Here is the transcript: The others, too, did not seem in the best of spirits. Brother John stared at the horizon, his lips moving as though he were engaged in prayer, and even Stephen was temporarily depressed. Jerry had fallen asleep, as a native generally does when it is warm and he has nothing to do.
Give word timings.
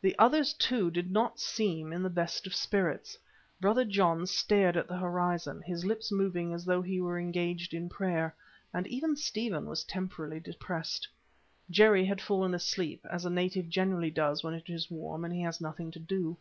The 0.00 0.18
others, 0.18 0.52
too, 0.52 0.90
did 0.90 1.12
not 1.12 1.38
seem 1.38 1.92
in 1.92 2.02
the 2.02 2.10
best 2.10 2.44
of 2.44 2.56
spirits. 2.56 3.16
Brother 3.60 3.84
John 3.84 4.26
stared 4.26 4.76
at 4.76 4.88
the 4.88 4.96
horizon, 4.96 5.62
his 5.62 5.84
lips 5.84 6.10
moving 6.10 6.52
as 6.52 6.64
though 6.64 6.82
he 6.82 7.00
were 7.00 7.20
engaged 7.20 7.72
in 7.72 7.88
prayer, 7.88 8.34
and 8.74 8.84
even 8.88 9.14
Stephen 9.14 9.66
was 9.66 9.84
temporarily 9.84 10.40
depressed. 10.40 11.06
Jerry 11.70 12.04
had 12.04 12.20
fallen 12.20 12.52
asleep, 12.52 13.06
as 13.08 13.24
a 13.24 13.30
native 13.30 13.68
generally 13.68 14.10
does 14.10 14.42
when 14.42 14.54
it 14.54 14.68
is 14.68 14.90
warm 14.90 15.24
and 15.24 15.32
he 15.32 15.42
has 15.42 15.60
nothing 15.60 15.92
to 15.92 16.00
do. 16.00 16.36